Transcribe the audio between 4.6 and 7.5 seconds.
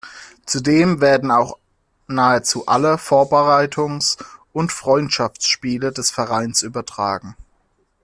Freundschaftsspiele des Vereins übertragen.